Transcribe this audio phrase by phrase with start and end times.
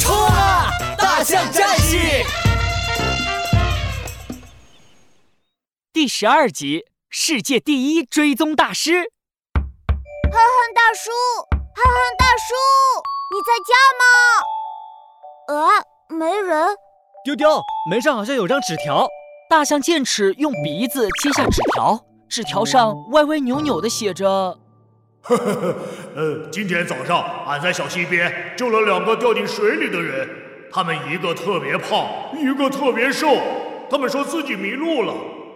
[0.00, 0.70] 冲啊！
[0.96, 1.98] 大象战士
[5.92, 8.92] 第十二集：世界第一追踪大师。
[8.94, 10.42] 憨憨
[10.74, 11.10] 大叔，
[11.50, 12.54] 憨憨大叔，
[13.30, 15.60] 你在家吗？
[15.60, 16.76] 啊，没人。
[17.24, 19.06] 丢丢，门上好像有张纸条。
[19.50, 24.58] 大象剑齿用鼻子接下纸条，纸条上歪歪扭扭的写着
[25.22, 25.74] ：“呵呵呵，
[26.16, 30.28] 呃，今天早上俺在小溪边救了两个掉进水里的人，
[30.70, 33.36] 他们一个特别胖，一个特别瘦。
[33.88, 35.14] 他们说自己迷路了，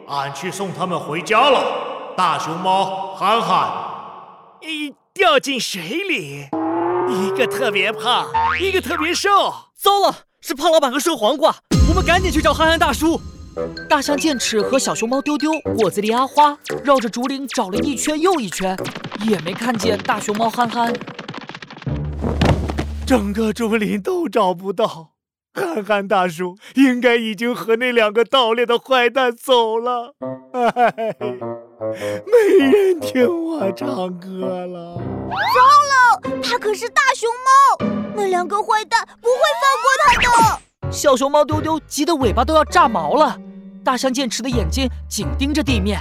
[0.08, 2.14] 俺去送他们回家了。
[2.16, 3.68] 大熊猫憨憨，
[4.60, 6.46] 一掉进水里，
[7.08, 8.26] 一个特别胖，
[8.60, 9.30] 一个特别瘦。
[9.74, 11.54] 糟了，是胖老板和瘦黄瓜，
[11.88, 13.20] 我们赶紧去找憨憨大叔。”
[13.88, 16.54] 大象剑齿和小熊猫丢丢、果子狸阿花
[16.84, 18.76] 绕着竹林找了一圈又一圈，
[19.24, 20.92] 也没看见大熊猫憨憨。
[23.06, 25.12] 整个竹林都找不到，
[25.54, 30.14] 憨憨大叔应该已经和那两个盗猎的坏蛋走了。
[30.52, 31.14] 哎，
[32.26, 34.96] 没人听我唱歌了。
[35.28, 35.60] 糟
[35.92, 40.90] 了，他可是大熊猫，那两个坏蛋不会放过他的。
[40.90, 43.38] 小熊猫丢丢急得尾巴都要炸毛了，
[43.84, 46.00] 大象剑齿的眼睛紧盯着地面，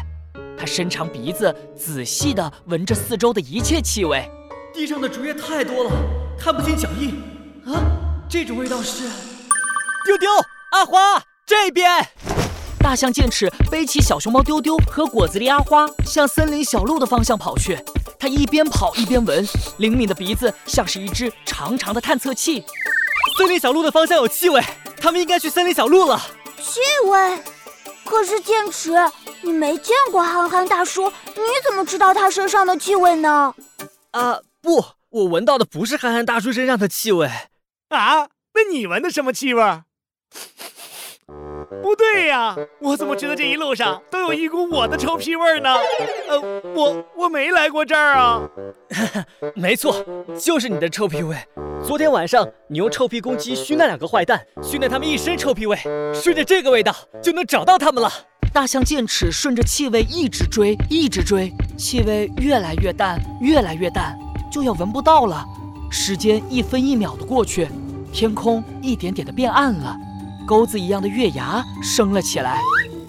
[0.58, 4.30] 它伸长鼻子仔细地闻着四周的一切气味。
[4.74, 5.92] 地上的竹叶太多了，
[6.40, 7.22] 看不清脚印。
[7.66, 7.82] 啊，
[8.30, 9.04] 这种味道是……
[10.06, 10.30] 丢丢，
[10.72, 12.08] 阿花这边。
[12.80, 17.80] 大象剑齿背起小熊猫丢丢和果子狸阿花，向森林小路的方向跑去。
[18.20, 22.64] 它一边跑一边闻，灵敏的鼻子像是一只长长的探测器。
[23.38, 24.64] 森林小路的方向有气味，
[25.02, 26.22] 他们应该去森林小路了。
[26.58, 27.40] 气味？
[28.06, 28.94] 可是剑齿，
[29.42, 33.54] 你没见过憨憨大叔，你怎么知道他身上的气味呢？
[34.12, 37.28] 啊，不，我闻到的不是憨憨大叔身上的气味。
[37.90, 39.62] 啊，那你闻的什么气味？
[41.82, 45.70] 不对呀，我怎么觉得这一路上都有一股我的臭屁味呢？
[46.28, 46.40] 呃，
[46.76, 48.42] 我我没来过这儿啊。
[49.56, 49.96] 没错，
[50.40, 51.36] 就是你的臭屁味。
[51.86, 55.78] 昨天晚上你用臭屁攻击熏那两个坏蛋，熏得他们一身臭屁味。
[56.14, 58.12] 顺着这个味道就能找到他们了。
[58.54, 64.18] 大象剑齿顺着气味一直追，一直追，气味越来越淡，越来越淡，
[64.52, 65.46] 就要闻不到了。
[65.92, 67.68] 时间一分一秒的过去，
[68.12, 69.96] 天空一点点的变暗了。
[70.46, 72.62] 钩子一样的月牙升了起来，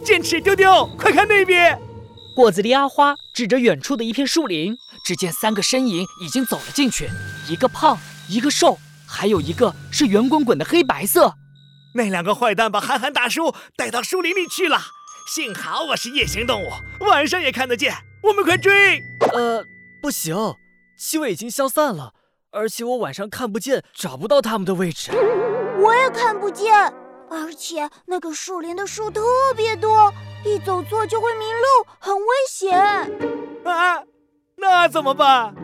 [0.02, 1.78] 剑齿丢丢，快看那边！
[2.34, 7.08] 果子狸阿花指着远处的一片树林，只见三个身影已经走了进去，
[7.48, 7.98] 一个胖，
[8.28, 11.34] 一个瘦，还有一个是圆滚滚的黑白色。
[11.94, 14.78] 那两个坏蛋把憨憨大叔带到树林里去了，
[15.34, 16.70] 幸好我是夜行动物，
[17.06, 17.94] 晚上也看得见。
[18.22, 19.02] 我们快追！
[19.32, 19.64] 呃，
[20.02, 20.34] 不行，
[20.98, 22.12] 气味已经消散了，
[22.50, 25.10] 而且我晚上看不见，找不到他们的位置。
[25.82, 26.72] 我也看不见。
[27.28, 29.22] 而且那个树林的树特
[29.56, 30.12] 别多，
[30.44, 32.78] 一走错就会迷路，很危险。
[33.64, 34.02] 啊，
[34.56, 35.54] 那怎么办？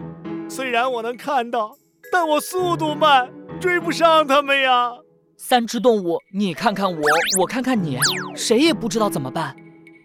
[0.48, 1.76] 虽然我能看到，
[2.10, 4.92] 但我速度慢，追不上他们呀。
[5.36, 7.00] 三只动物，你看看我，
[7.40, 7.98] 我看看你，
[8.36, 9.56] 谁也不知道怎么办。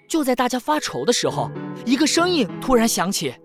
[0.08, 1.50] 就在大家发愁的时候，
[1.86, 3.36] 一个声音突然响起：“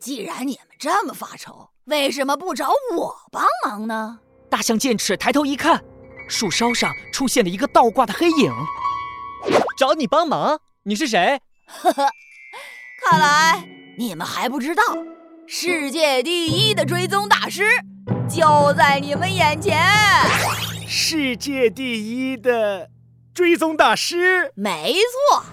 [0.00, 5.84] 既然你们这么发愁，为什么不找我帮忙呢？”大象剑齿抬头一看。
[6.32, 8.50] 树梢上出现了一个倒挂的黑影，
[9.76, 10.58] 找你帮忙？
[10.84, 11.38] 你是谁？
[11.66, 12.08] 呵呵，
[13.04, 13.62] 看来
[13.98, 14.82] 你们还不知道，
[15.46, 17.64] 世界第一的追踪大师
[18.26, 19.78] 就在你们眼前。
[20.88, 22.88] 世界第一的
[23.34, 24.50] 追踪大师？
[24.54, 24.94] 没
[25.30, 25.44] 错，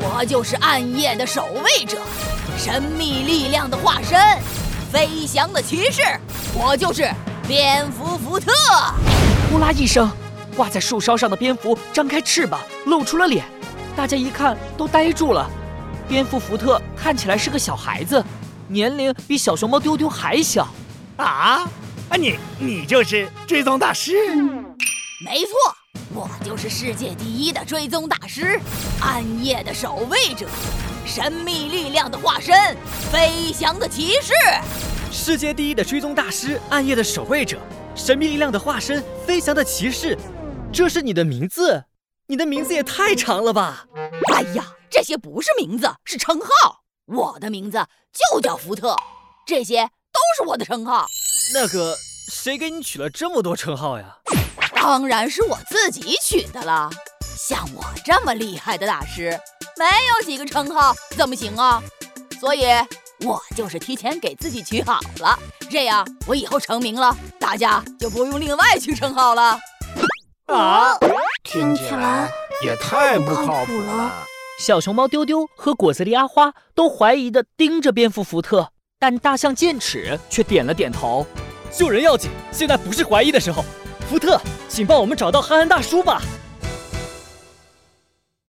[0.00, 2.02] 我就是暗夜的守卫者，
[2.58, 4.18] 神秘力量的化身，
[4.90, 6.02] 飞翔的骑士，
[6.54, 7.08] 我就是
[7.46, 8.50] 蝙蝠福特。
[9.48, 10.10] 呼啦一声。
[10.54, 13.44] 挂在树梢上的蝙蝠张开翅膀，露出了脸。
[13.96, 15.50] 大家一看都呆住了。
[16.08, 18.22] 蝙蝠福特看起来是个小孩子，
[18.68, 20.68] 年龄比小熊猫丢丢还小。
[21.16, 21.68] 啊
[22.10, 22.16] 啊！
[22.16, 24.12] 你你就是追踪大师？
[25.24, 25.54] 没错，
[26.12, 28.60] 我就是世界第一的追踪大师，
[29.00, 30.46] 暗夜的守卫者，
[31.06, 32.76] 神秘力量的化身，
[33.10, 34.32] 飞翔的骑士。
[35.10, 37.58] 世界第一的追踪大师，暗夜的守卫者，
[37.94, 40.18] 神秘力量的化身，飞翔的骑士。
[40.74, 41.84] 这是你的名字，
[42.26, 43.86] 你的名字也太长了吧！
[44.32, 46.82] 哎呀，这些不是名字，是称号。
[47.06, 48.96] 我的名字就叫福特，
[49.46, 51.06] 这些都是我的称号。
[51.54, 51.96] 那个，
[52.28, 54.16] 谁给你取了这么多称号呀？
[54.74, 56.90] 当然是我自己取的了。
[57.38, 59.30] 像我这么厉害的大师，
[59.78, 61.80] 没有几个称号怎么行啊？
[62.40, 62.64] 所以
[63.24, 65.38] 我就是提前给自己取好了，
[65.70, 69.56] 这样我以后成名了，大家就不用另外取称号了。
[70.46, 70.98] 啊，
[71.42, 72.30] 听起来
[72.62, 74.12] 也太不靠谱了。
[74.60, 78.68] 小熊猫丢丢和果子狸阿花都怀疑地盯着蝙蝠福特，
[78.98, 81.26] 但大象剑齿却点了点头。
[81.72, 83.64] 救人要紧，现在不是怀疑的时候。
[84.08, 84.38] 福特，
[84.68, 86.20] 请帮我们找到憨憨大叔吧。